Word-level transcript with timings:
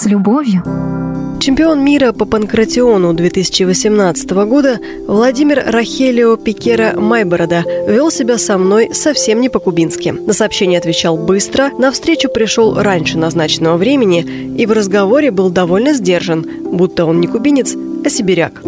С 0.00 0.06
любовью. 0.06 0.62
Чемпион 1.40 1.84
мира 1.84 2.12
по 2.12 2.24
панкратиону 2.24 3.14
2018 3.14 4.28
года 4.30 4.80
Владимир 5.06 5.62
Рахелио 5.66 6.36
Пикера 6.36 6.98
Майборода 6.98 7.62
вел 7.86 8.10
себя 8.10 8.36
со 8.38 8.58
мной 8.58 8.90
совсем 8.92 9.40
не 9.40 9.48
по-кубински. 9.48 10.08
На 10.08 10.32
сообщение 10.32 10.80
отвечал 10.80 11.16
быстро, 11.16 11.70
на 11.78 11.92
встречу 11.92 12.28
пришел 12.28 12.74
раньше 12.74 13.18
назначенного 13.18 13.76
времени 13.76 14.22
и 14.58 14.66
в 14.66 14.72
разговоре 14.72 15.30
был 15.30 15.50
довольно 15.50 15.94
сдержан, 15.94 16.44
будто 16.64 17.04
он 17.04 17.20
не 17.20 17.28
кубинец, 17.28 17.74
а 18.04 18.10
сибиряк. 18.10 18.62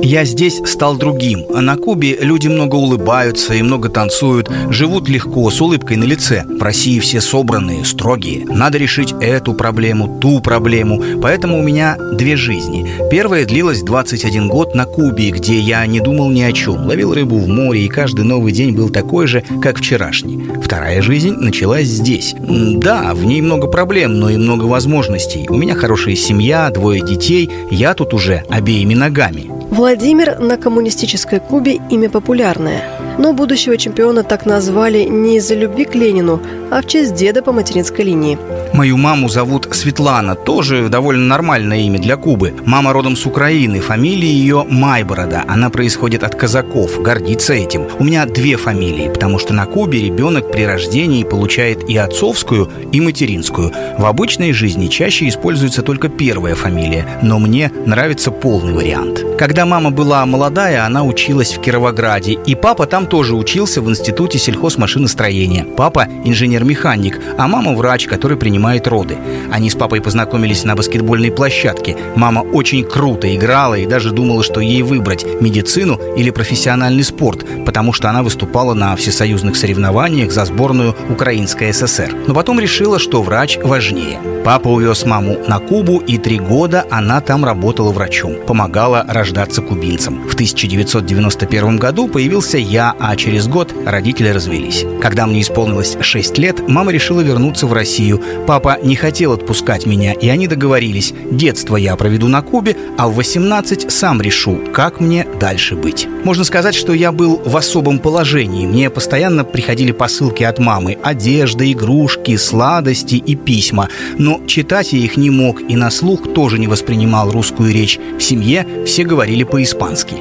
Я 0.00 0.24
здесь 0.24 0.60
стал 0.64 0.96
другим, 0.96 1.44
а 1.52 1.60
на 1.60 1.76
Кубе 1.76 2.16
люди 2.20 2.46
много 2.46 2.76
улыбаются 2.76 3.54
и 3.54 3.62
много 3.62 3.88
танцуют, 3.88 4.48
живут 4.70 5.08
легко, 5.08 5.50
с 5.50 5.60
улыбкой 5.60 5.96
на 5.96 6.04
лице. 6.04 6.44
В 6.46 6.62
России 6.62 7.00
все 7.00 7.20
собранные, 7.20 7.84
строгие. 7.84 8.44
Надо 8.46 8.78
решить 8.78 9.12
эту 9.20 9.54
проблему, 9.54 10.18
ту 10.20 10.40
проблему. 10.40 11.02
Поэтому 11.20 11.58
у 11.58 11.62
меня 11.62 11.96
две 12.14 12.36
жизни. 12.36 12.88
Первая 13.10 13.44
длилась 13.44 13.82
21 13.82 14.48
год 14.48 14.74
на 14.74 14.84
Кубе, 14.84 15.30
где 15.30 15.58
я 15.58 15.84
не 15.86 16.00
думал 16.00 16.30
ни 16.30 16.42
о 16.42 16.52
чем. 16.52 16.86
Ловил 16.86 17.12
рыбу 17.12 17.36
в 17.36 17.48
море, 17.48 17.84
и 17.84 17.88
каждый 17.88 18.24
новый 18.24 18.52
день 18.52 18.76
был 18.76 18.90
такой 18.90 19.26
же, 19.26 19.42
как 19.60 19.78
вчерашний. 19.78 20.38
Вторая 20.62 21.02
жизнь 21.02 21.32
началась 21.32 21.86
здесь. 21.86 22.34
Да, 22.38 23.14
в 23.14 23.24
ней 23.24 23.40
много 23.40 23.66
проблем, 23.66 24.20
но 24.20 24.30
и 24.30 24.36
много 24.36 24.64
возможностей. 24.64 25.46
У 25.48 25.56
меня 25.56 25.74
хорошая 25.74 26.14
семья, 26.14 26.70
двое 26.70 27.04
детей. 27.04 27.50
Я 27.70 27.94
тут 27.94 28.14
уже 28.14 28.44
обеими 28.48 28.94
ногами. 28.94 29.57
Владимир 29.70 30.38
на 30.38 30.56
коммунистической 30.56 31.40
Кубе 31.40 31.78
имя 31.90 32.08
популярное. 32.08 32.82
Но 33.18 33.32
будущего 33.32 33.76
чемпиона 33.76 34.22
так 34.22 34.46
назвали 34.46 35.02
не 35.02 35.38
из-за 35.38 35.54
любви 35.54 35.84
к 35.84 35.94
Ленину, 35.94 36.40
а 36.70 36.80
в 36.80 36.86
честь 36.86 37.14
деда 37.14 37.42
по 37.42 37.52
материнской 37.52 38.04
линии. 38.04 38.38
Мою 38.72 38.96
маму 38.96 39.28
зовут 39.28 39.68
Светлана, 39.72 40.36
тоже 40.36 40.88
довольно 40.88 41.24
нормальное 41.26 41.78
имя 41.78 41.98
для 41.98 42.16
Кубы. 42.16 42.54
Мама 42.64 42.92
родом 42.92 43.16
с 43.16 43.26
Украины, 43.26 43.80
фамилия 43.80 44.30
ее 44.30 44.64
Майборода. 44.68 45.44
Она 45.48 45.68
происходит 45.68 46.22
от 46.22 46.36
казаков, 46.36 47.02
гордится 47.02 47.54
этим. 47.54 47.86
У 47.98 48.04
меня 48.04 48.24
две 48.24 48.56
фамилии, 48.56 49.08
потому 49.08 49.38
что 49.38 49.52
на 49.52 49.66
Кубе 49.66 50.00
ребенок 50.00 50.52
при 50.52 50.62
рождении 50.62 51.24
получает 51.24 51.88
и 51.88 51.96
отцовскую, 51.96 52.70
и 52.92 53.00
материнскую. 53.00 53.72
В 53.98 54.06
обычной 54.06 54.52
жизни 54.52 54.86
чаще 54.86 55.28
используется 55.28 55.82
только 55.82 56.08
первая 56.08 56.54
фамилия, 56.54 57.06
но 57.22 57.40
мне 57.40 57.72
нравится 57.84 58.30
полный 58.30 58.74
вариант. 58.74 59.24
Когда 59.38 59.57
мама 59.64 59.90
была 59.90 60.24
молодая, 60.26 60.84
она 60.84 61.04
училась 61.04 61.56
в 61.56 61.60
Кировограде, 61.60 62.32
и 62.32 62.54
папа 62.54 62.86
там 62.86 63.06
тоже 63.06 63.34
учился 63.34 63.80
в 63.80 63.88
Институте 63.88 64.38
сельхозмашиностроения. 64.38 65.64
Папа 65.76 66.06
инженер-механик, 66.24 67.20
а 67.36 67.48
мама 67.48 67.74
врач, 67.74 68.06
который 68.06 68.36
принимает 68.36 68.86
роды. 68.86 69.16
Они 69.50 69.70
с 69.70 69.74
папой 69.74 70.00
познакомились 70.00 70.64
на 70.64 70.76
баскетбольной 70.76 71.30
площадке. 71.30 71.96
Мама 72.16 72.40
очень 72.40 72.84
круто 72.84 73.34
играла 73.34 73.74
и 73.74 73.86
даже 73.86 74.10
думала, 74.10 74.42
что 74.42 74.60
ей 74.60 74.82
выбрать 74.82 75.24
медицину 75.40 75.98
или 76.16 76.30
профессиональный 76.30 77.04
спорт, 77.04 77.44
потому 77.64 77.92
что 77.92 78.10
она 78.10 78.22
выступала 78.22 78.74
на 78.74 78.96
всесоюзных 78.96 79.56
соревнованиях 79.56 80.30
за 80.30 80.44
сборную 80.44 80.94
Украинской 81.08 81.72
ССР. 81.72 82.14
Но 82.26 82.34
потом 82.34 82.60
решила, 82.60 82.98
что 82.98 83.22
врач 83.22 83.58
важнее. 83.62 84.37
Папа 84.48 84.68
увез 84.68 85.04
маму 85.04 85.36
на 85.46 85.58
Кубу, 85.58 85.98
и 85.98 86.16
три 86.16 86.38
года 86.38 86.86
она 86.90 87.20
там 87.20 87.44
работала 87.44 87.92
врачом. 87.92 88.36
Помогала 88.46 89.04
рождаться 89.06 89.60
кубинцам. 89.60 90.26
В 90.26 90.32
1991 90.32 91.76
году 91.76 92.08
появился 92.08 92.56
я, 92.56 92.94
а 92.98 93.14
через 93.14 93.46
год 93.46 93.74
родители 93.84 94.30
развелись. 94.30 94.86
Когда 95.02 95.26
мне 95.26 95.42
исполнилось 95.42 95.98
6 96.00 96.38
лет, 96.38 96.66
мама 96.66 96.92
решила 96.92 97.20
вернуться 97.20 97.66
в 97.66 97.74
Россию. 97.74 98.22
Папа 98.46 98.78
не 98.82 98.96
хотел 98.96 99.32
отпускать 99.32 99.84
меня, 99.84 100.14
и 100.14 100.30
они 100.30 100.48
договорились. 100.48 101.12
Детство 101.30 101.76
я 101.76 101.94
проведу 101.96 102.28
на 102.28 102.40
Кубе, 102.40 102.74
а 102.96 103.08
в 103.08 103.16
18 103.16 103.92
сам 103.92 104.22
решу, 104.22 104.60
как 104.72 104.98
мне 104.98 105.26
дальше 105.38 105.76
быть. 105.76 106.08
Можно 106.24 106.44
сказать, 106.44 106.74
что 106.74 106.94
я 106.94 107.12
был 107.12 107.36
в 107.44 107.54
особом 107.54 107.98
положении. 107.98 108.66
Мне 108.66 108.88
постоянно 108.88 109.44
приходили 109.44 109.92
посылки 109.92 110.42
от 110.42 110.58
мамы. 110.58 110.96
Одежда, 111.02 111.70
игрушки, 111.70 112.36
сладости 112.36 113.16
и 113.16 113.36
письма. 113.36 113.90
Но 114.16 114.37
читать 114.46 114.92
я 114.92 114.98
их 115.00 115.16
не 115.16 115.30
мог 115.30 115.60
и 115.60 115.76
на 115.76 115.90
слух 115.90 116.32
тоже 116.32 116.58
не 116.58 116.66
воспринимал 116.66 117.30
русскую 117.30 117.72
речь. 117.72 117.98
В 118.18 118.22
семье 118.22 118.66
все 118.86 119.04
говорили 119.04 119.44
по-испански. 119.44 120.14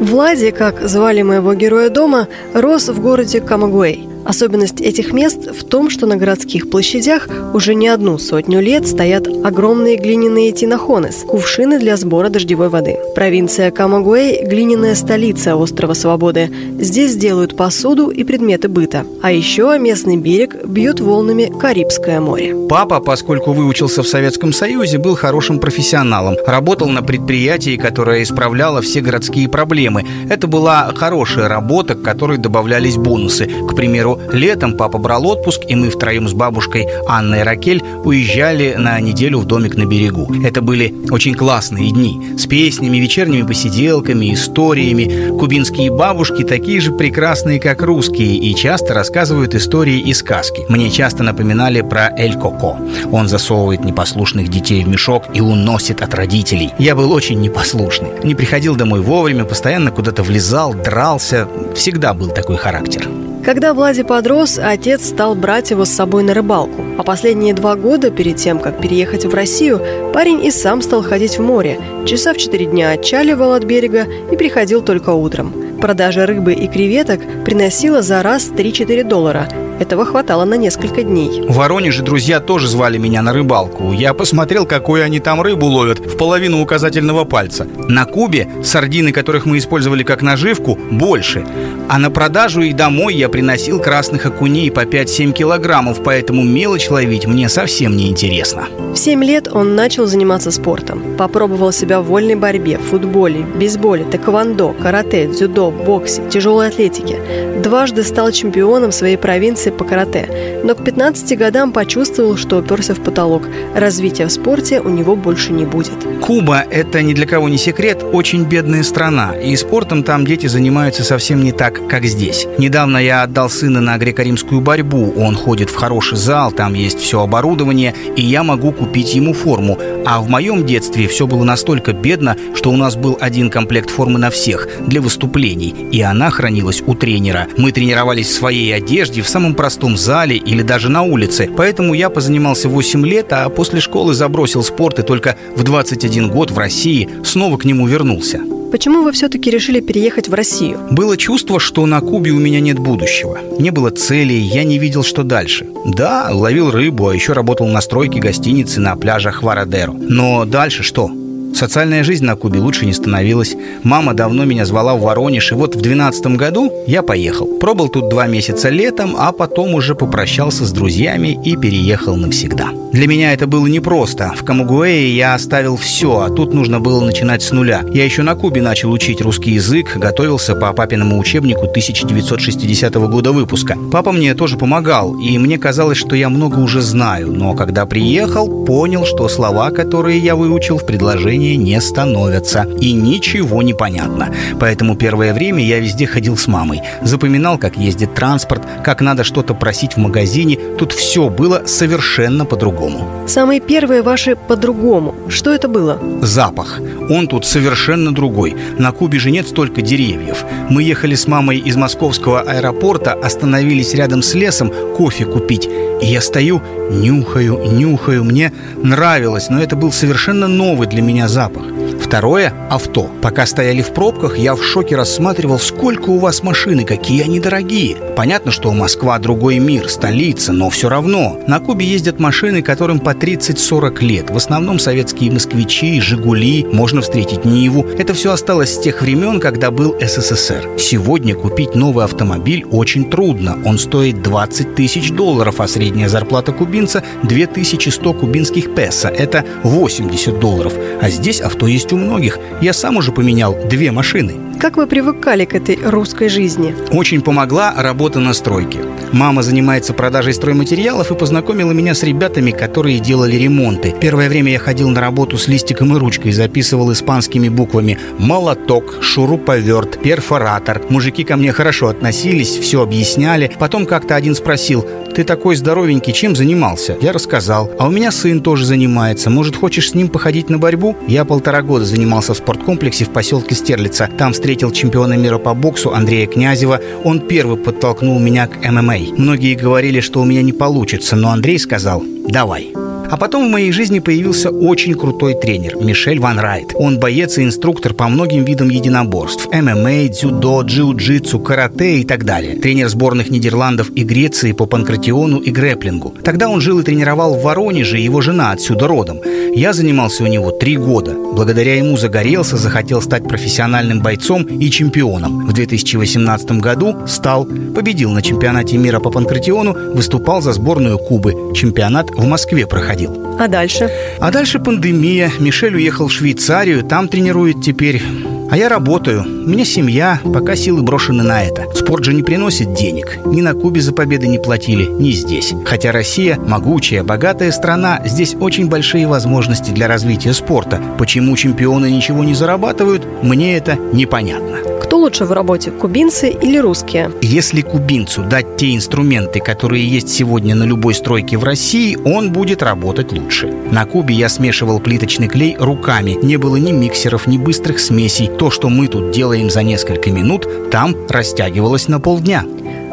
Влади, 0.00 0.50
как 0.50 0.88
звали 0.88 1.22
моего 1.22 1.54
героя 1.54 1.90
дома, 1.90 2.28
рос 2.54 2.88
в 2.88 3.00
городе 3.00 3.40
Камагуэй. 3.40 4.09
Особенность 4.24 4.80
этих 4.80 5.12
мест 5.12 5.48
в 5.50 5.64
том, 5.64 5.90
что 5.90 6.06
на 6.06 6.16
городских 6.16 6.70
площадях 6.70 7.28
уже 7.54 7.74
не 7.74 7.88
одну 7.88 8.18
сотню 8.18 8.60
лет 8.60 8.86
стоят 8.86 9.26
огромные 9.44 9.96
глиняные 9.96 10.52
тинохонес– 10.52 11.24
кувшины 11.26 11.78
для 11.78 11.96
сбора 11.96 12.28
дождевой 12.28 12.68
воды. 12.68 12.96
Провинция 13.14 13.70
Камагуэй– 13.70 14.44
глиняная 14.46 14.94
столица 14.94 15.56
острова 15.56 15.94
Свободы. 15.94 16.50
Здесь 16.78 17.16
делают 17.16 17.56
посуду 17.56 18.08
и 18.08 18.24
предметы 18.24 18.68
быта. 18.68 19.04
А 19.22 19.32
еще 19.32 19.76
местный 19.78 20.16
берег 20.16 20.64
бьет 20.64 21.00
волнами 21.00 21.52
Карибское 21.60 22.20
море. 22.20 22.54
Папа, 22.68 23.00
поскольку 23.00 23.52
выучился 23.52 24.02
в 24.02 24.08
Советском 24.08 24.52
Союзе, 24.52 24.98
был 24.98 25.16
хорошим 25.16 25.58
профессионалом. 25.58 26.36
Работал 26.46 26.88
на 26.88 27.02
предприятии, 27.02 27.76
которое 27.76 28.22
исправляло 28.22 28.80
все 28.80 29.00
городские 29.00 29.48
проблемы. 29.48 30.06
Это 30.28 30.46
была 30.46 30.92
хорошая 30.94 31.48
работа, 31.48 31.94
к 31.94 32.02
которой 32.02 32.38
добавлялись 32.38 32.96
бонусы. 32.96 33.50
К 33.68 33.74
примеру, 33.74 34.09
примеру, 34.14 34.32
летом 34.32 34.76
папа 34.76 34.98
брал 34.98 35.26
отпуск, 35.26 35.62
и 35.68 35.74
мы 35.74 35.90
втроем 35.90 36.28
с 36.28 36.32
бабушкой 36.32 36.88
Анной 37.06 37.42
Ракель 37.42 37.82
уезжали 38.04 38.74
на 38.76 38.98
неделю 39.00 39.38
в 39.38 39.44
домик 39.44 39.76
на 39.76 39.84
берегу. 39.84 40.32
Это 40.44 40.62
были 40.62 40.94
очень 41.10 41.34
классные 41.34 41.90
дни 41.90 42.20
с 42.38 42.46
песнями, 42.46 42.98
вечерними 42.98 43.46
посиделками, 43.46 44.32
историями. 44.32 45.36
Кубинские 45.38 45.90
бабушки 45.90 46.42
такие 46.42 46.80
же 46.80 46.92
прекрасные, 46.92 47.60
как 47.60 47.82
русские, 47.82 48.36
и 48.36 48.54
часто 48.54 48.94
рассказывают 48.94 49.54
истории 49.54 49.98
и 50.00 50.14
сказки. 50.14 50.62
Мне 50.68 50.90
часто 50.90 51.22
напоминали 51.22 51.82
про 51.82 52.10
Эль 52.16 52.34
Коко. 52.34 52.78
Он 53.12 53.28
засовывает 53.28 53.84
непослушных 53.84 54.48
детей 54.48 54.84
в 54.84 54.88
мешок 54.88 55.24
и 55.34 55.40
уносит 55.40 56.02
от 56.02 56.14
родителей. 56.14 56.70
Я 56.78 56.94
был 56.94 57.12
очень 57.12 57.40
непослушный. 57.40 58.10
Не 58.24 58.34
приходил 58.34 58.76
домой 58.76 59.00
вовремя, 59.00 59.44
постоянно 59.44 59.90
куда-то 59.90 60.22
влезал, 60.22 60.74
дрался. 60.74 61.48
Всегда 61.74 62.14
был 62.14 62.28
такой 62.28 62.56
характер. 62.56 63.08
Когда 63.44 63.72
Влади 63.72 64.02
подрос, 64.02 64.60
отец 64.62 65.08
стал 65.08 65.34
брать 65.34 65.70
его 65.70 65.86
с 65.86 65.90
собой 65.90 66.22
на 66.22 66.34
рыбалку. 66.34 66.82
А 66.98 67.02
последние 67.02 67.54
два 67.54 67.74
года, 67.74 68.10
перед 68.10 68.36
тем, 68.36 68.58
как 68.58 68.80
переехать 68.80 69.24
в 69.24 69.34
Россию, 69.34 69.80
парень 70.12 70.44
и 70.44 70.50
сам 70.50 70.82
стал 70.82 71.02
ходить 71.02 71.38
в 71.38 71.42
море. 71.42 71.80
Часа 72.06 72.34
в 72.34 72.36
четыре 72.36 72.66
дня 72.66 72.90
отчаливал 72.90 73.54
от 73.54 73.64
берега 73.64 74.06
и 74.30 74.36
приходил 74.36 74.82
только 74.82 75.10
утром. 75.10 75.54
Продажа 75.80 76.26
рыбы 76.26 76.52
и 76.52 76.68
креветок 76.68 77.20
приносила 77.44 78.02
за 78.02 78.22
раз 78.22 78.50
3-4 78.50 79.04
доллара, 79.04 79.48
этого 79.80 80.04
хватало 80.04 80.44
на 80.44 80.54
несколько 80.54 81.02
дней. 81.02 81.42
В 81.48 81.56
Воронеже 81.56 82.02
друзья 82.02 82.38
тоже 82.38 82.68
звали 82.68 82.98
меня 82.98 83.22
на 83.22 83.32
рыбалку. 83.32 83.92
Я 83.92 84.12
посмотрел, 84.12 84.66
какую 84.66 85.02
они 85.02 85.20
там 85.20 85.40
рыбу 85.40 85.66
ловят 85.66 85.98
в 85.98 86.16
половину 86.16 86.60
указательного 86.60 87.24
пальца. 87.24 87.66
На 87.88 88.04
Кубе 88.04 88.48
сардины, 88.62 89.10
которых 89.10 89.46
мы 89.46 89.56
использовали 89.58 90.02
как 90.02 90.20
наживку, 90.20 90.78
больше. 90.90 91.46
А 91.88 91.98
на 91.98 92.10
продажу 92.10 92.60
и 92.60 92.72
домой 92.72 93.14
я 93.14 93.28
приносил 93.28 93.80
красных 93.80 94.26
окуней 94.26 94.70
по 94.70 94.84
5-7 94.84 95.32
килограммов, 95.32 96.02
поэтому 96.04 96.44
мелочь 96.44 96.90
ловить 96.90 97.26
мне 97.26 97.48
совсем 97.48 97.96
не 97.96 98.08
интересно. 98.08 98.66
В 98.94 98.96
7 98.96 99.24
лет 99.24 99.48
он 99.50 99.74
начал 99.74 100.06
заниматься 100.06 100.50
спортом. 100.50 101.16
Попробовал 101.16 101.72
себя 101.72 102.00
в 102.00 102.04
вольной 102.04 102.34
борьбе, 102.34 102.78
футболе, 102.78 103.46
бейсболе, 103.58 104.04
тэквондо, 104.04 104.74
карате, 104.80 105.26
дзюдо, 105.26 105.70
боксе, 105.70 106.22
тяжелой 106.28 106.68
атлетике. 106.68 107.18
Дважды 107.62 108.04
стал 108.04 108.30
чемпионом 108.30 108.92
своей 108.92 109.16
провинции 109.16 109.69
по 109.72 109.84
карате, 109.84 110.60
но 110.64 110.74
к 110.74 110.84
15 110.84 111.38
годам 111.38 111.72
почувствовал, 111.72 112.36
что 112.36 112.58
уперся 112.58 112.94
в 112.94 113.00
потолок. 113.00 113.42
Развития 113.74 114.26
в 114.26 114.32
спорте 114.32 114.80
у 114.80 114.88
него 114.88 115.16
больше 115.16 115.52
не 115.52 115.64
будет. 115.64 115.94
Куба– 116.20 116.64
это 116.70 117.02
ни 117.02 117.14
для 117.14 117.26
кого 117.26 117.48
не 117.48 117.58
секрет, 117.58 118.04
очень 118.12 118.44
бедная 118.44 118.82
страна, 118.82 119.34
и 119.36 119.54
спортом 119.56 120.02
там 120.02 120.24
дети 120.24 120.46
занимаются 120.46 121.04
совсем 121.04 121.42
не 121.42 121.52
так, 121.52 121.86
как 121.88 122.04
здесь. 122.04 122.46
Недавно 122.58 122.98
я 122.98 123.22
отдал 123.22 123.50
сына 123.50 123.80
на 123.80 123.96
греко-римскую 123.96 124.60
борьбу, 124.60 125.12
он 125.16 125.34
ходит 125.34 125.70
в 125.70 125.76
хороший 125.76 126.18
зал, 126.18 126.52
там 126.52 126.74
есть 126.74 126.98
все 126.98 127.22
оборудование, 127.22 127.94
и 128.16 128.22
я 128.22 128.42
могу 128.42 128.72
купить 128.72 129.14
ему 129.14 129.32
форму. 129.32 129.78
А 130.06 130.20
в 130.20 130.28
моем 130.28 130.64
детстве 130.64 131.08
все 131.08 131.26
было 131.26 131.44
настолько 131.44 131.92
бедно, 131.92 132.36
что 132.54 132.70
у 132.70 132.76
нас 132.76 132.96
был 132.96 133.18
один 133.20 133.50
комплект 133.50 133.90
формы 133.90 134.18
на 134.18 134.30
всех 134.30 134.68
для 134.86 135.00
выступлений, 135.00 135.74
и 135.92 136.00
она 136.00 136.30
хранилась 136.30 136.82
у 136.86 136.94
тренера. 136.94 137.48
Мы 137.56 137.72
тренировались 137.72 138.28
в 138.28 138.34
своей 138.34 138.74
одежде 138.74 139.22
в 139.22 139.28
самом 139.28 139.54
простом 139.60 139.94
зале 139.94 140.38
или 140.38 140.62
даже 140.62 140.88
на 140.88 141.02
улице. 141.02 141.50
Поэтому 141.54 141.92
я 141.92 142.08
позанимался 142.08 142.70
8 142.70 143.06
лет, 143.06 143.30
а 143.34 143.46
после 143.50 143.80
школы 143.80 144.14
забросил 144.14 144.62
спорт 144.62 144.98
и 145.00 145.02
только 145.02 145.36
в 145.54 145.64
21 145.64 146.30
год 146.30 146.50
в 146.50 146.56
России 146.56 147.06
снова 147.24 147.58
к 147.58 147.66
нему 147.66 147.86
вернулся. 147.86 148.40
Почему 148.72 149.02
вы 149.02 149.12
все-таки 149.12 149.50
решили 149.50 149.80
переехать 149.80 150.30
в 150.30 150.32
Россию? 150.32 150.78
Было 150.90 151.18
чувство, 151.18 151.60
что 151.60 151.84
на 151.84 152.00
Кубе 152.00 152.30
у 152.30 152.38
меня 152.38 152.60
нет 152.60 152.78
будущего. 152.78 153.38
Не 153.58 153.70
было 153.70 153.90
целей, 153.90 154.40
я 154.40 154.64
не 154.64 154.78
видел, 154.78 155.02
что 155.02 155.24
дальше. 155.24 155.66
Да, 155.84 156.30
ловил 156.32 156.70
рыбу, 156.70 157.08
а 157.08 157.14
еще 157.14 157.34
работал 157.34 157.66
на 157.66 157.82
стройке 157.82 158.18
гостиницы 158.18 158.80
на 158.80 158.96
пляжах 158.96 159.42
Варадеро. 159.42 159.92
Но 159.92 160.46
дальше 160.46 160.82
что? 160.82 161.10
Социальная 161.54 162.04
жизнь 162.04 162.24
на 162.24 162.36
Кубе 162.36 162.60
лучше 162.60 162.86
не 162.86 162.92
становилась. 162.92 163.54
Мама 163.82 164.14
давно 164.14 164.44
меня 164.44 164.64
звала 164.64 164.94
в 164.94 165.02
Воронеж, 165.02 165.52
и 165.52 165.54
вот 165.54 165.74
в 165.74 165.80
12 165.80 166.36
году 166.36 166.72
я 166.86 167.02
поехал. 167.02 167.46
Пробыл 167.58 167.88
тут 167.88 168.08
два 168.08 168.26
месяца 168.26 168.68
летом, 168.68 169.14
а 169.18 169.32
потом 169.32 169.74
уже 169.74 169.94
попрощался 169.94 170.64
с 170.64 170.72
друзьями 170.72 171.38
и 171.44 171.56
переехал 171.56 172.16
навсегда. 172.16 172.70
Для 172.92 173.06
меня 173.06 173.32
это 173.32 173.46
было 173.46 173.68
непросто. 173.68 174.32
В 174.36 174.44
Камагуэе 174.44 175.14
я 175.14 175.34
оставил 175.34 175.76
все, 175.76 176.20
а 176.20 176.28
тут 176.28 176.52
нужно 176.52 176.80
было 176.80 177.04
начинать 177.04 177.40
с 177.40 177.52
нуля. 177.52 177.82
Я 177.92 178.04
еще 178.04 178.22
на 178.22 178.34
Кубе 178.34 178.62
начал 178.62 178.90
учить 178.90 179.20
русский 179.20 179.52
язык, 179.52 179.96
готовился 179.96 180.56
по 180.56 180.72
папиному 180.72 181.16
учебнику 181.18 181.66
1960 181.66 182.94
года 182.94 183.30
выпуска. 183.30 183.76
Папа 183.92 184.10
мне 184.10 184.34
тоже 184.34 184.56
помогал, 184.56 185.16
и 185.20 185.38
мне 185.38 185.56
казалось, 185.56 185.98
что 185.98 186.16
я 186.16 186.28
много 186.28 186.58
уже 186.58 186.80
знаю, 186.80 187.30
но 187.30 187.54
когда 187.54 187.86
приехал, 187.86 188.64
понял, 188.64 189.04
что 189.04 189.28
слова, 189.28 189.70
которые 189.70 190.18
я 190.18 190.34
выучил 190.34 190.76
в 190.76 190.84
предложении, 190.84 191.39
движения 191.40 191.56
не 191.56 191.80
становятся. 191.80 192.66
И 192.80 192.92
ничего 192.92 193.62
не 193.62 193.74
понятно. 193.74 194.32
Поэтому 194.58 194.96
первое 194.96 195.32
время 195.32 195.64
я 195.64 195.80
везде 195.80 196.06
ходил 196.06 196.36
с 196.36 196.46
мамой. 196.46 196.82
Запоминал, 197.02 197.58
как 197.58 197.76
ездит 197.76 198.14
транспорт, 198.14 198.62
как 198.84 199.00
надо 199.00 199.24
что-то 199.24 199.54
просить 199.54 199.94
в 199.94 199.96
магазине. 199.96 200.58
Тут 200.78 200.92
все 200.92 201.28
было 201.28 201.62
совершенно 201.66 202.44
по-другому. 202.44 203.08
Самые 203.26 203.60
первые 203.60 204.02
ваши 204.02 204.36
по-другому. 204.36 205.14
Что 205.28 205.50
это 205.50 205.68
было? 205.68 205.98
Запах. 206.22 206.80
Он 207.08 207.26
тут 207.26 207.46
совершенно 207.46 208.12
другой. 208.12 208.54
На 208.78 208.92
Кубе 208.92 209.18
же 209.18 209.30
нет 209.30 209.48
столько 209.48 209.82
деревьев. 209.82 210.44
Мы 210.68 210.82
ехали 210.82 211.14
с 211.14 211.26
мамой 211.26 211.58
из 211.58 211.76
московского 211.76 212.40
аэропорта, 212.40 213.12
остановились 213.12 213.94
рядом 213.94 214.22
с 214.22 214.34
лесом 214.34 214.72
кофе 214.96 215.24
купить. 215.24 215.68
И 216.02 216.06
я 216.06 216.20
стою, 216.20 216.62
нюхаю, 216.90 217.58
нюхаю. 217.72 218.24
Мне 218.24 218.52
нравилось, 218.82 219.50
но 219.50 219.62
это 219.62 219.76
был 219.76 219.92
совершенно 219.92 220.48
новый 220.48 220.88
для 220.88 221.02
меня 221.02 221.28
запах. 221.28 221.79
Второе– 222.10 222.52
авто. 222.70 223.08
Пока 223.22 223.46
стояли 223.46 223.82
в 223.82 223.94
пробках, 223.94 224.36
я 224.36 224.56
в 224.56 224.64
шоке 224.64 224.96
рассматривал, 224.96 225.60
сколько 225.60 226.10
у 226.10 226.18
вас 226.18 226.42
машин 226.42 226.80
и 226.80 226.84
какие 226.84 227.22
они 227.22 227.38
дорогие. 227.38 227.94
Понятно, 228.16 228.50
что 228.50 228.72
Москва– 228.72 229.16
другой 229.20 229.60
мир, 229.60 229.88
столица, 229.88 230.52
но 230.52 230.70
все 230.70 230.88
равно. 230.88 231.38
На 231.46 231.60
Кубе 231.60 231.86
ездят 231.86 232.18
машины, 232.18 232.62
которым 232.62 232.98
по 232.98 233.10
30-40 233.10 234.00
лет. 234.00 234.30
В 234.30 234.36
основном 234.36 234.80
советские 234.80 235.30
москвичи, 235.30 236.00
«Жигули», 236.00 236.64
можно 236.64 237.00
встретить 237.00 237.44
Ниву. 237.44 237.86
Это 237.96 238.12
все 238.12 238.32
осталось 238.32 238.74
с 238.74 238.80
тех 238.80 239.02
времен, 239.02 239.38
когда 239.38 239.70
был 239.70 239.94
СССР. 240.00 240.68
Сегодня 240.80 241.36
купить 241.36 241.76
новый 241.76 242.04
автомобиль 242.04 242.66
очень 242.72 243.08
трудно. 243.08 243.56
Он 243.64 243.78
стоит 243.78 244.20
20 244.20 244.74
тысяч 244.74 245.12
долларов, 245.12 245.60
а 245.60 245.68
средняя 245.68 246.08
зарплата 246.08 246.50
кубинца– 246.50 247.04
2100 247.22 248.14
кубинских 248.14 248.74
песо. 248.74 249.06
Это 249.06 249.44
80 249.62 250.40
долларов. 250.40 250.74
А 251.00 251.08
здесь 251.08 251.40
авто 251.40 251.68
есть 251.68 251.92
у 251.92 251.99
многих. 252.00 252.38
Я 252.60 252.72
сам 252.72 252.96
уже 252.96 253.12
поменял 253.12 253.56
две 253.68 253.92
машины. 253.92 254.49
Как 254.60 254.76
вы 254.76 254.86
привыкали 254.86 255.46
к 255.46 255.54
этой 255.54 255.78
русской 255.82 256.28
жизни? 256.28 256.74
Очень 256.90 257.22
помогла 257.22 257.72
работа 257.78 258.20
на 258.20 258.34
стройке. 258.34 258.80
Мама 259.10 259.42
занимается 259.42 259.94
продажей 259.94 260.34
стройматериалов 260.34 261.10
и 261.10 261.14
познакомила 261.14 261.72
меня 261.72 261.94
с 261.94 262.02
ребятами, 262.02 262.50
которые 262.50 263.00
делали 263.00 263.36
ремонты. 263.36 263.94
Первое 263.98 264.28
время 264.28 264.52
я 264.52 264.58
ходил 264.58 264.90
на 264.90 265.00
работу 265.00 265.38
с 265.38 265.48
листиком 265.48 265.96
и 265.96 265.98
ручкой, 265.98 266.32
записывал 266.32 266.92
испанскими 266.92 267.48
буквами 267.48 267.98
«молоток», 268.18 268.98
«шуруповерт», 269.00 270.02
«перфоратор». 270.02 270.82
Мужики 270.90 271.24
ко 271.24 271.38
мне 271.38 271.52
хорошо 271.52 271.88
относились, 271.88 272.56
все 272.58 272.82
объясняли. 272.82 273.50
Потом 273.58 273.86
как-то 273.86 274.14
один 274.14 274.34
спросил 274.34 274.86
«Ты 275.14 275.24
такой 275.24 275.56
здоровенький, 275.56 276.12
чем 276.12 276.36
занимался?» 276.36 276.96
Я 277.00 277.12
рассказал. 277.12 277.70
«А 277.78 277.88
у 277.88 277.90
меня 277.90 278.12
сын 278.12 278.40
тоже 278.40 278.64
занимается. 278.66 279.30
Может, 279.30 279.56
хочешь 279.56 279.90
с 279.90 279.94
ним 279.94 280.08
походить 280.08 280.50
на 280.50 280.58
борьбу?» 280.58 280.96
Я 281.08 281.24
полтора 281.24 281.62
года 281.62 281.84
занимался 281.84 282.34
в 282.34 282.36
спорткомплексе 282.36 283.06
в 283.06 283.10
поселке 283.10 283.56
Стерлица. 283.56 284.08
Там 284.18 284.32
встретил 284.34 284.49
встретил 284.50 284.72
чемпиона 284.72 285.14
мира 285.14 285.38
по 285.38 285.54
боксу 285.54 285.94
Андрея 285.94 286.26
Князева. 286.26 286.80
Он 287.04 287.20
первый 287.20 287.56
подтолкнул 287.56 288.18
меня 288.18 288.48
к 288.48 288.68
ММА. 288.68 288.96
Многие 289.16 289.54
говорили, 289.54 290.00
что 290.00 290.20
у 290.20 290.24
меня 290.24 290.42
не 290.42 290.52
получится, 290.52 291.14
но 291.14 291.30
Андрей 291.30 291.56
сказал 291.60 292.02
«давай». 292.28 292.79
А 293.10 293.16
потом 293.16 293.48
в 293.48 293.50
моей 293.50 293.72
жизни 293.72 293.98
появился 293.98 294.50
очень 294.50 294.94
крутой 294.94 295.34
тренер 295.34 295.76
Мишель 295.76 296.20
Ван 296.20 296.38
Райт. 296.38 296.72
Он 296.76 297.00
боец 297.00 297.38
и 297.38 297.42
инструктор 297.42 297.92
по 297.92 298.06
многим 298.06 298.44
видам 298.44 298.68
единоборств. 298.68 299.48
ММА, 299.52 300.08
дзюдо, 300.08 300.62
джиу-джитсу, 300.62 301.42
карате 301.42 301.98
и 301.98 302.04
так 302.04 302.24
далее. 302.24 302.54
Тренер 302.60 302.88
сборных 302.88 303.30
Нидерландов 303.30 303.90
и 303.90 304.04
Греции 304.04 304.52
по 304.52 304.66
панкратиону 304.66 305.38
и 305.38 305.50
грэплингу. 305.50 306.14
Тогда 306.22 306.48
он 306.48 306.60
жил 306.60 306.78
и 306.78 306.84
тренировал 306.84 307.34
в 307.34 307.42
Воронеже, 307.42 307.98
его 307.98 308.20
жена 308.20 308.52
отсюда 308.52 308.86
родом. 308.86 309.18
Я 309.56 309.72
занимался 309.72 310.22
у 310.22 310.28
него 310.28 310.52
три 310.52 310.76
года. 310.76 311.16
Благодаря 311.32 311.74
ему 311.76 311.96
загорелся, 311.96 312.56
захотел 312.56 313.02
стать 313.02 313.24
профессиональным 313.26 314.02
бойцом 314.02 314.44
и 314.44 314.70
чемпионом. 314.70 315.48
В 315.48 315.52
2018 315.52 316.52
году 316.60 316.96
стал, 317.08 317.44
победил 317.44 318.12
на 318.12 318.22
чемпионате 318.22 318.76
мира 318.76 319.00
по 319.00 319.10
панкратиону, 319.10 319.74
выступал 319.94 320.42
за 320.42 320.52
сборную 320.52 320.98
Кубы. 320.98 321.52
Чемпионат 321.56 322.10
в 322.10 322.24
Москве 322.24 322.66
проходил 322.66 322.99
ходил. 323.00 323.36
А 323.38 323.48
дальше? 323.48 323.90
А 324.20 324.30
дальше 324.30 324.58
пандемия. 324.58 325.30
Мишель 325.38 325.76
уехал 325.76 326.08
в 326.08 326.12
Швейцарию, 326.12 326.82
там 326.82 327.08
тренирует 327.08 327.62
теперь. 327.62 328.02
А 328.50 328.56
я 328.56 328.68
работаю. 328.68 329.22
У 329.22 329.48
меня 329.48 329.64
семья, 329.64 330.20
пока 330.24 330.56
силы 330.56 330.82
брошены 330.82 331.22
на 331.22 331.44
это. 331.44 331.66
Спорт 331.74 332.04
же 332.04 332.12
не 332.12 332.22
приносит 332.22 332.74
денег. 332.74 333.18
Ни 333.24 333.42
на 333.42 333.54
Кубе 333.54 333.80
за 333.80 333.92
победы 333.92 334.26
не 334.26 334.38
платили, 334.38 334.86
ни 334.86 335.12
здесь. 335.12 335.54
Хотя 335.64 335.92
Россия– 335.92 336.36
могучая, 336.46 337.04
богатая 337.04 337.52
страна, 337.52 338.02
здесь 338.04 338.34
очень 338.34 338.68
большие 338.68 339.06
возможности 339.06 339.70
для 339.70 339.86
развития 339.86 340.32
спорта. 340.32 340.80
Почему 340.98 341.36
чемпионы 341.36 341.90
ничего 341.90 342.24
не 342.24 342.34
зарабатывают, 342.34 343.06
мне 343.22 343.56
это 343.56 343.76
непонятно. 343.92 344.69
Кто 344.90 344.98
лучше 344.98 345.24
в 345.24 345.30
работе, 345.30 345.70
кубинцы 345.70 346.30
или 346.30 346.58
русские? 346.58 347.12
Если 347.22 347.60
кубинцу 347.60 348.24
дать 348.24 348.56
те 348.56 348.74
инструменты, 348.74 349.38
которые 349.38 349.86
есть 349.86 350.08
сегодня 350.08 350.56
на 350.56 350.64
любой 350.64 350.94
стройке 350.94 351.38
в 351.38 351.44
России, 351.44 351.96
он 352.04 352.32
будет 352.32 352.60
работать 352.60 353.12
лучше. 353.12 353.46
На 353.70 353.84
Кубе 353.84 354.16
я 354.16 354.28
смешивал 354.28 354.80
плиточный 354.80 355.28
клей 355.28 355.56
руками. 355.56 356.18
Не 356.20 356.38
было 356.38 356.56
ни 356.56 356.72
миксеров, 356.72 357.28
ни 357.28 357.38
быстрых 357.38 357.78
смесей. 357.78 358.26
То, 358.26 358.50
что 358.50 358.68
мы 358.68 358.88
тут 358.88 359.12
делаем 359.12 359.48
за 359.48 359.62
несколько 359.62 360.10
минут, 360.10 360.48
там 360.72 360.96
растягивалось 361.08 361.86
на 361.86 362.00
полдня. 362.00 362.44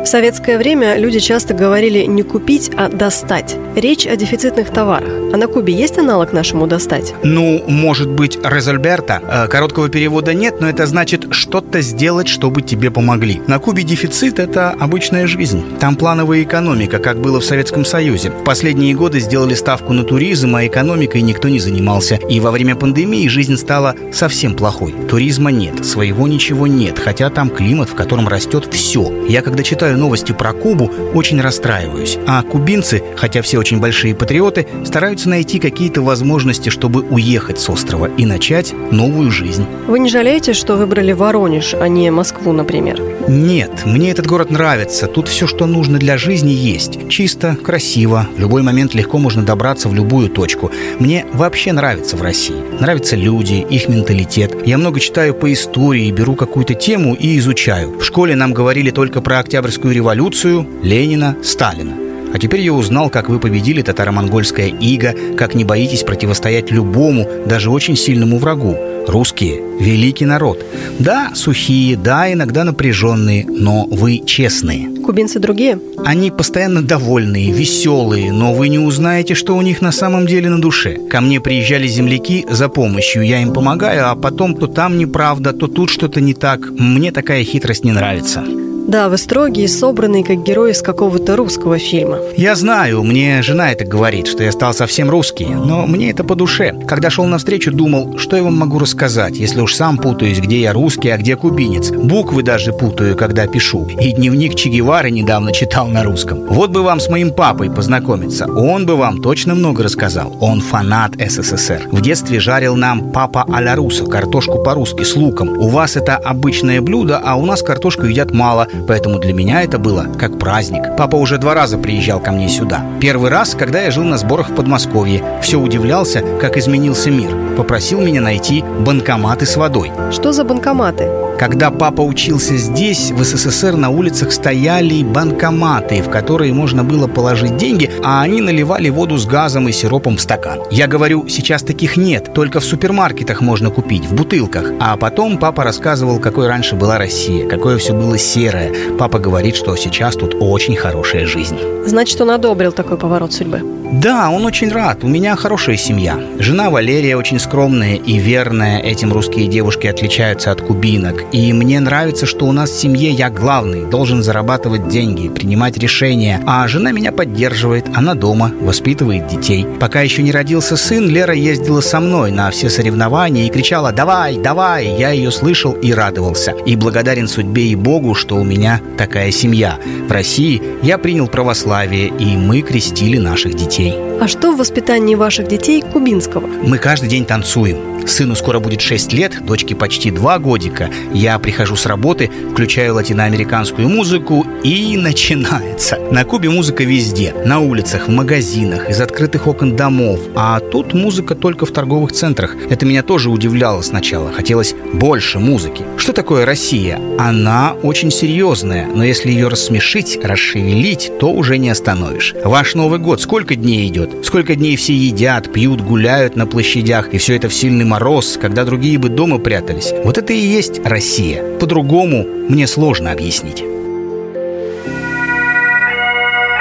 В 0.08 0.10
советское 0.10 0.58
время 0.58 0.96
люди 0.98 1.20
часто 1.20 1.54
говорили 1.54 2.06
не 2.06 2.24
купить, 2.24 2.72
а 2.78 2.88
достать. 2.88 3.58
Речь 3.76 4.08
о 4.08 4.16
дефицитных 4.16 4.70
товарах. 4.70 5.10
А 5.34 5.36
на 5.36 5.48
Кубе 5.48 5.74
есть 5.74 5.98
аналог 5.98 6.32
нашему 6.32 6.66
достать? 6.66 7.14
Ну, 7.24 7.62
может 7.68 8.10
быть, 8.10 8.40
Резольберта. 8.42 9.22
Э, 9.22 9.48
короткого 9.50 9.90
перевода 9.90 10.34
нет, 10.34 10.62
но 10.62 10.70
это 10.70 10.86
значит 10.86 11.28
что-то 11.32 11.82
сделать, 11.82 12.30
чтобы 12.30 12.62
тебе 12.62 12.90
помогли. 12.90 13.42
На 13.48 13.60
Кубе 13.60 13.84
дефицит– 13.84 14.40
это 14.40 14.70
обычная 14.70 15.28
жизнь. 15.28 15.62
Там 15.78 15.98
плановая 15.98 16.44
экономика, 16.44 17.00
как 17.00 17.20
было 17.20 17.42
в 17.42 17.46
Советском 17.46 17.84
Союзе. 17.84 18.30
В 18.30 18.46
последние 18.46 18.96
годы 18.96 19.20
сделали 19.20 19.56
ставку 19.56 19.92
на 19.92 20.06
туризм, 20.06 20.56
а 20.56 20.66
экономикой 20.66 21.22
никто 21.22 21.50
не 21.50 21.60
занимался. 21.60 22.16
И 22.30 22.40
во 22.40 22.52
время 22.52 22.78
пандемии 22.78 23.28
жизнь 23.28 23.58
стала 23.58 23.94
совсем 24.14 24.56
плохой. 24.56 24.96
Туризма 25.10 25.52
нет, 25.52 25.86
своего 25.86 26.30
ничего 26.30 26.66
нет, 26.66 26.98
хотя 26.98 27.30
там 27.30 27.50
климат, 27.50 27.90
в 27.90 27.96
котором 27.96 28.30
растет 28.30 28.74
все. 28.74 29.12
Я 29.28 29.42
когда 29.42 29.64
читаю 29.64 29.97
новости 29.98 30.32
про 30.32 30.54
Кубу, 30.54 30.89
очень 31.13 31.42
расстраиваюсь. 31.42 32.18
А 32.27 32.42
кубинцы, 32.44 33.04
хотя 33.16 33.42
все 33.42 33.58
очень 33.58 33.80
большие 33.80 34.16
патриоты, 34.16 34.68
стараются 34.86 35.30
найти 35.30 35.60
какие-то 35.60 36.01
возможности, 36.01 36.70
чтобы 36.70 37.01
уехать 37.01 37.60
с 37.60 37.70
острова 37.70 38.10
и 38.18 38.25
начать 38.25 38.74
новую 38.92 39.32
жизнь. 39.32 39.66
Вы 39.88 40.00
не 40.00 40.10
жалеете, 40.10 40.54
что 40.54 40.75
выбрали 40.75 41.12
Воронеж, 41.12 41.74
а 41.74 41.88
не 41.88 42.10
Москву, 42.12 42.54
например? 42.54 43.01
Нет, 43.27 43.86
мне 43.86 44.12
этот 44.12 44.25
город 44.25 44.51
нравится. 44.51 45.05
Тут 45.07 45.27
все, 45.27 45.48
что 45.48 45.65
нужно 45.65 46.00
для 46.00 46.17
жизни, 46.17 46.51
есть. 46.51 47.10
Чисто, 47.10 47.57
красиво. 47.57 48.25
В 48.38 48.39
любой 48.39 48.62
момент 48.62 48.93
легко 48.93 49.17
можно 49.17 49.43
добраться 49.43 49.89
в 49.89 49.93
любую 49.93 50.29
точку. 50.29 50.72
Мне 51.00 51.25
вообще 51.34 51.74
нравится 51.74 52.15
в 52.15 52.22
России. 52.22 52.55
Нравятся 52.79 53.17
люди, 53.17 53.65
их 53.69 53.89
менталитет. 53.89 54.55
Я 54.65 54.77
много 54.77 55.01
читаю 55.01 55.34
по 55.34 55.51
истории, 55.51 56.10
беру 56.10 56.36
какую-то 56.36 56.74
тему 56.74 57.15
и 57.15 57.38
изучаю. 57.38 58.00
В 58.00 58.03
школе 58.03 58.34
нам 58.36 58.53
говорили 58.53 58.91
только 58.91 59.19
про 59.19 59.39
Октябрьскую 59.39 59.93
революцию, 59.93 60.65
Ленина, 60.81 61.36
Сталина. 61.43 61.97
А 62.38 62.39
теперь 62.39 62.62
я 62.62 62.72
узнал, 62.72 63.10
как 63.10 63.29
вы 63.29 63.39
победили 63.39 63.82
татаро-монгольское 63.82 64.67
иго, 64.67 65.15
как 65.36 65.56
не 65.56 65.63
боитесь 65.63 66.03
противостоять 66.03 66.70
любому, 66.70 67.27
даже 67.48 67.72
очень 67.72 67.96
сильному 67.96 68.38
врагу. 68.38 68.77
Русские– 69.08 69.60
великий 69.79 70.25
народ. 70.25 70.63
Да, 71.00 71.32
сухие, 71.34 71.98
да, 71.98 72.32
иногда 72.32 72.63
напряженные, 72.63 73.44
но 73.50 73.88
вы 73.89 74.22
честные. 74.24 74.88
кубинцы 75.03 75.39
другие? 75.39 75.79
Они 76.06 76.29
постоянно 76.29 76.84
довольные, 76.84 77.51
веселые, 77.51 78.32
но 78.32 78.53
вы 78.53 78.67
не 78.67 78.77
узнаете, 78.77 79.34
что 79.34 79.58
у 79.58 79.62
них 79.63 79.82
на 79.82 79.91
самом 79.91 80.27
деле 80.27 80.51
на 80.51 80.62
душе. 80.62 81.00
Ко 81.10 81.22
мне 81.22 81.41
приезжали 81.41 81.88
земляки 81.88 82.46
за 82.48 82.70
помощью, 82.70 83.24
я 83.24 83.41
им 83.41 83.51
помогаю, 83.51 84.12
а 84.12 84.15
потом 84.15 84.53
то 84.53 84.67
там 84.67 85.00
неправда, 85.00 85.53
то 85.53 85.65
тут 85.65 85.89
что-то 85.89 86.22
не 86.22 86.36
так. 86.36 86.70
Мне 86.70 87.12
такая 87.12 87.44
хитрость 87.44 87.84
не 87.84 87.94
нравится. 87.94 88.44
Да, 88.88 89.10
вы 89.10 89.17
строгий 89.17 89.67
собранный, 89.67 90.24
как 90.24 90.44
герой 90.44 90.72
из 90.72 90.82
какого-то 90.82 91.36
русского 91.36 91.77
фильма. 91.77 92.20
Я 92.38 92.56
знаю, 92.56 93.03
мне 93.03 93.41
жена 93.41 93.74
это 93.74 93.84
говорит, 93.84 94.27
что 94.27 94.44
я 94.44 94.51
стал 94.53 94.74
совсем 94.74 95.10
русский, 95.10 95.46
но 95.46 95.86
мне 95.86 96.10
это 96.10 96.24
по 96.24 96.36
душе. 96.36 96.74
Когда 96.88 97.10
шел 97.10 97.25
навстречу, 97.25 97.74
думал, 97.74 98.17
что 98.17 98.38
я 98.38 98.44
вам 98.44 98.58
могу 98.58 98.79
рассказать, 98.79 99.36
если 99.36 99.60
уж 99.60 99.75
сам 99.75 99.98
путаюсь, 99.98 100.39
где 100.39 100.62
я 100.62 100.72
русский, 100.72 101.10
а 101.10 101.17
где 101.17 101.36
кубинец. 101.36 101.91
Буквы 101.91 102.44
даже 102.44 102.72
путаю, 102.72 103.17
когда 103.17 103.46
пишу. 103.46 103.86
И 104.00 104.13
дневник 104.13 104.56
Че 104.56 104.70
Гевары 104.70 105.12
недавно 105.12 105.51
читал 105.51 105.89
на 105.89 106.03
русском. 106.03 106.46
Вот 106.48 106.70
бы 106.70 106.82
вам 106.82 107.01
с 107.01 107.10
моим 107.10 107.32
папой 107.32 107.70
познакомиться. 107.70 108.46
Он 108.46 108.86
бы 108.86 108.96
вам 108.96 109.22
точно 109.22 109.53
много 109.53 109.84
рассказал. 109.84 110.34
Он 110.39 110.62
фанат 110.62 111.12
СССР. 111.20 111.89
В 111.91 112.00
детстве 112.00 112.39
жарил 112.39 112.77
нам 112.77 113.12
папа 113.12 113.46
а-ля 113.51 113.75
руса, 113.75 114.06
картошку 114.06 114.63
по-русски 114.63 115.03
с 115.03 115.13
луком. 115.17 115.50
У 115.60 115.67
вас 115.67 115.98
это 115.98 116.15
обычное 116.15 116.79
блюдо, 116.79 117.17
а 117.22 117.36
у 117.36 117.46
нас 117.46 117.62
картошку 117.62 118.06
едят 118.06 118.32
мало, 118.32 118.70
поэтому 118.86 119.19
для 119.19 119.34
меня 119.34 119.62
это 119.63 119.79
было 119.79 120.07
как 120.17 120.38
праздник. 120.38 120.96
Папа 120.98 121.15
уже 121.15 121.38
два 121.38 121.53
раза 121.53 121.77
приезжал 121.77 122.19
ко 122.19 122.31
мне 122.31 122.50
сюда. 122.50 122.86
Первый 123.00 123.29
раз, 123.29 123.55
когда 123.55 123.81
я 123.81 123.91
жил 123.91 124.03
на 124.03 124.17
сборах 124.17 124.50
в 124.50 124.55
Подмосковье. 124.55 125.24
Все 125.41 125.60
удивлялся, 125.60 126.24
как 126.41 126.57
изменился 126.57 127.12
мир. 127.12 127.29
Попросил 127.55 128.01
меня 128.01 128.22
найти 128.22 128.63
банкоматы 128.79 129.46
с 129.46 129.55
водой. 129.55 129.91
Что 130.12 130.31
за 130.31 130.43
банкоматы? 130.43 131.10
Когда 131.38 131.70
папа 131.70 132.01
учился 132.01 132.58
здесь, 132.58 133.12
в 133.12 133.24
СССР 133.24 133.75
на 133.75 133.89
улицах 133.89 134.32
стояли 134.32 135.03
банкоматы, 135.03 136.01
в 136.01 136.10
которые 136.10 136.51
можно 136.51 136.84
было 136.84 137.08
положить 137.08 137.58
деньги, 137.58 137.91
а 138.03 138.24
они 138.24 138.41
наливали 138.41 138.89
воду 138.89 139.17
с 139.17 139.27
газом 139.27 139.67
и 139.70 139.72
сиропом 139.72 140.17
в 140.17 140.22
стакан. 140.22 140.62
Я 140.72 140.88
говорю, 140.88 141.27
сейчас 141.27 141.62
таких 141.62 141.96
нет, 141.96 142.34
только 142.34 142.60
в 142.60 142.65
супермаркетах 142.65 143.41
можно 143.41 143.70
купить, 143.70 144.06
в 144.06 144.15
бутылках. 144.15 144.72
А 144.79 144.98
потом 144.98 145.38
папа 145.38 145.63
рассказывал, 145.63 146.20
какой 146.20 146.48
раньше 146.48 146.75
была 146.75 146.98
Россия, 146.98 147.48
какое 147.48 147.77
все 147.77 147.94
было 147.94 148.17
серое. 148.17 148.74
Папа 148.98 149.20
говорит, 149.20 149.56
что 149.56 149.75
сейчас 149.75 150.15
тут 150.15 150.36
очень 150.39 150.75
хорошая 150.75 151.27
жизнь. 151.27 151.60
Значит, 151.86 152.20
он 152.20 152.32
одобрил 152.32 152.72
такой 152.72 152.98
поворот 152.98 153.32
судьбы. 153.34 153.76
Да, 153.94 154.29
он 154.29 154.46
очень 154.46 154.70
рад. 154.70 155.06
У 155.06 155.08
меня 155.08 155.36
хорошая 155.38 155.77
семья. 155.77 156.20
Жена 156.39 156.70
Валерия 156.70 157.15
очень 157.15 157.39
скромная 157.39 157.96
и 157.96 158.17
верная. 158.17 158.79
Этим 158.79 159.13
русские 159.13 159.48
девушки 159.48 159.88
отличаются 159.88 160.51
от 160.51 160.62
кубинок. 160.62 161.24
И 161.32 161.53
мне 161.53 161.79
нравится, 161.79 162.25
что 162.25 162.46
у 162.46 162.51
нас 162.51 162.70
в 162.70 162.79
семье 162.79 163.12
я 163.12 163.29
главный, 163.29 163.86
должен 163.86 164.24
зарабатывать 164.24 164.89
деньги, 164.89 165.29
принимать 165.29 165.77
решения. 165.77 166.41
А 166.46 166.67
жена 166.67 166.91
меня 166.91 167.13
поддерживает. 167.13 167.86
Она 167.96 168.13
дома, 168.13 168.51
воспитывает 168.60 169.27
детей. 169.27 169.65
Пока 169.79 170.01
еще 170.01 170.22
не 170.22 170.34
родился 170.34 170.75
сын, 170.75 171.08
Лера 171.08 171.34
ездила 171.34 171.79
со 171.79 172.01
мной 172.01 172.32
на 172.32 172.51
все 172.51 172.70
соревнования 172.70 173.48
и 173.48 173.50
кричала 173.50 173.94
«Давай, 173.94 174.38
давай!» 174.38 174.98
Я 174.98 175.12
ее 175.12 175.32
слышал 175.32 175.72
и 175.72 175.94
радовался. 175.94 176.51
И 176.65 176.75
благодарен 176.75 177.29
судьбе 177.29 177.67
и 177.67 177.75
Богу, 177.75 178.15
что 178.15 178.36
у 178.36 178.44
меня 178.44 178.82
такая 178.98 179.32
семья. 179.32 179.79
В 180.10 180.12
России 180.12 180.62
я 180.82 180.98
принял 180.98 181.27
православие, 181.27 182.08
и 182.08 182.36
мы 182.36 182.62
крестили 182.62 183.17
наших 183.17 183.56
детей 183.56 183.76
детей. 183.77 184.07
А 184.20 184.28
что 184.28 184.52
в 184.52 184.58
воспитании 184.58 185.14
ваших 185.14 185.48
детей 185.48 185.82
кубинского? 185.82 186.48
Мы 186.48 186.80
каждый 186.80 187.08
день 187.08 187.26
танцуем. 187.26 187.78
Сыну 188.08 188.36
скоро 188.36 188.60
будет 188.60 188.82
6 188.82 189.14
лет, 189.14 189.46
дочке 189.46 189.76
почти 189.76 190.12
2 190.12 190.40
годика. 190.40 190.90
Я 191.14 191.38
прихожу 191.40 191.76
с 191.76 191.86
работы, 191.86 192.32
включаю 192.52 192.96
латиноамериканскую 192.96 193.90
музыку 193.90 194.46
и 194.64 194.98
начинается. 194.98 196.00
На 196.12 196.24
Кубе 196.24 196.50
музыка 196.50 196.84
везде. 196.84 197.36
На 197.46 197.60
улицах, 197.60 198.08
в 198.08 198.12
магазинах, 198.12 198.90
из 198.90 199.02
открытых 199.02 199.46
окон 199.46 199.76
домов. 199.76 200.20
А 200.36 200.60
тут 200.62 200.94
музыка 200.94 201.36
только 201.36 201.66
в 201.66 201.72
торговых 201.72 202.12
центрах. 202.14 202.56
Это 202.70 202.86
меня 202.86 203.04
тоже 203.04 203.30
удивляло 203.30 203.82
сначала. 203.82 204.32
Хотелось 204.32 204.74
больше 204.94 205.40
музыки. 205.40 205.84
Что 205.98 206.14
такое 206.14 206.46
Россия? 206.46 207.00
Она 207.20 207.74
очень 207.84 208.12
серьезная, 208.12 208.88
но 208.88 209.04
если 209.04 209.32
ее 209.32 209.50
рассмешить, 209.50 210.18
расшевелить, 210.24 211.12
то 211.20 211.32
уже 211.32 211.58
не 211.58 211.70
остановишь. 211.70 212.34
Ваш 212.44 212.74
Новый 212.74 213.00
год 213.00 213.22
сколько 213.22 213.56
дней 213.56 213.88
идет? 213.88 214.07
Сколько 214.24 214.56
дней 214.56 214.76
все 214.76 214.94
едят, 214.94 215.52
пьют, 215.54 215.82
гуляют 215.82 216.36
на 216.36 216.46
площадях, 216.46 217.14
и 217.14 217.18
все 217.18 217.36
это 217.36 217.50
в 217.50 217.54
сильный 217.54 217.86
мороз, 217.86 218.38
когда 218.42 218.66
другие 218.66 218.98
бы 218.98 219.10
дома 219.10 219.38
прятались. 219.38 219.94
Вот 220.04 220.18
это 220.18 220.34
и 220.34 220.38
есть 220.38 220.82
Россия. 220.84 221.44
По-другому 221.60 222.26
мне 222.50 222.68
сложно 222.68 223.12
объяснить. 223.12 223.64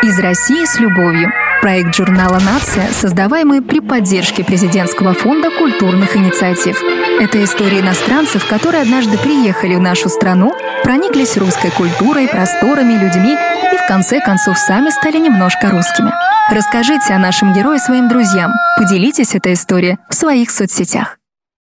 Из 0.02 0.18
России 0.20 0.64
с 0.64 0.78
любовью. 0.78 1.32
Проект 1.62 1.96
журнала 1.96 2.38
«Нация», 2.38 2.86
создаваемый 2.92 3.62
при 3.62 3.80
поддержке 3.80 4.44
Президентского 4.44 5.14
фонда 5.14 5.50
культурных 5.50 6.16
инициатив. 6.16 6.80
Это 7.20 7.42
история 7.42 7.80
иностранцев, 7.80 8.46
которые 8.46 8.82
однажды 8.82 9.18
приехали 9.18 9.74
в 9.74 9.80
нашу 9.80 10.08
страну, 10.08 10.52
прониклись 10.84 11.36
русской 11.36 11.70
культурой, 11.70 12.28
просторами, 12.28 12.92
людьми 12.92 13.36
и 13.72 13.76
в 13.76 13.88
конце 13.88 14.20
концов 14.20 14.58
сами 14.58 14.90
стали 14.90 15.18
немножко 15.18 15.70
русскими. 15.70 16.12
Расскажите 16.48 17.12
о 17.12 17.18
нашем 17.18 17.52
герое 17.52 17.78
своим 17.78 18.08
друзьям. 18.08 18.52
Поделитесь 18.76 19.34
этой 19.34 19.54
историей 19.54 19.98
в 20.08 20.14
своих 20.14 20.52
соцсетях. 20.52 21.18